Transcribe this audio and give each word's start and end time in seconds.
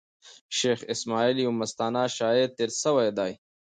شېخ 0.57 0.79
اسماعیل 0.93 1.37
یو 1.45 1.51
مستانه 1.59 2.03
شاعر 2.17 2.47
تېر 2.57 2.69
سوﺉ 2.81 3.09
دﺉ. 3.17 3.33